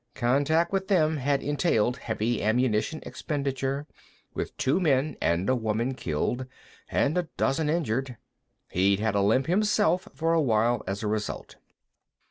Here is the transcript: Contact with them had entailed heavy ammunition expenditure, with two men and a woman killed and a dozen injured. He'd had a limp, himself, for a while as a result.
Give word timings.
Contact 0.15 0.71
with 0.71 0.87
them 0.87 1.17
had 1.17 1.43
entailed 1.43 1.97
heavy 1.97 2.41
ammunition 2.41 3.01
expenditure, 3.05 3.85
with 4.33 4.57
two 4.57 4.79
men 4.79 5.15
and 5.21 5.47
a 5.47 5.55
woman 5.55 5.93
killed 5.93 6.47
and 6.89 7.19
a 7.19 7.29
dozen 7.37 7.69
injured. 7.69 8.17
He'd 8.71 8.99
had 8.99 9.13
a 9.13 9.21
limp, 9.21 9.45
himself, 9.45 10.07
for 10.15 10.33
a 10.33 10.41
while 10.41 10.81
as 10.87 11.03
a 11.03 11.07
result. 11.07 11.57